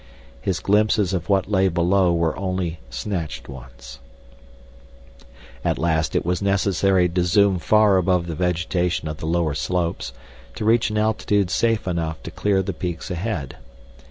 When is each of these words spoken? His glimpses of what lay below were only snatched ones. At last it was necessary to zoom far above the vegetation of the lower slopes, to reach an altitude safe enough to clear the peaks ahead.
His 0.41 0.59
glimpses 0.59 1.13
of 1.13 1.29
what 1.29 1.47
lay 1.47 1.67
below 1.67 2.11
were 2.11 2.35
only 2.35 2.79
snatched 2.89 3.47
ones. 3.47 3.99
At 5.63 5.77
last 5.77 6.15
it 6.15 6.25
was 6.25 6.41
necessary 6.41 7.07
to 7.07 7.23
zoom 7.23 7.59
far 7.59 7.97
above 7.97 8.25
the 8.25 8.33
vegetation 8.33 9.07
of 9.07 9.17
the 9.17 9.27
lower 9.27 9.53
slopes, 9.53 10.11
to 10.55 10.65
reach 10.65 10.89
an 10.89 10.97
altitude 10.97 11.51
safe 11.51 11.85
enough 11.87 12.23
to 12.23 12.31
clear 12.31 12.63
the 12.63 12.73
peaks 12.73 13.11
ahead. 13.11 13.57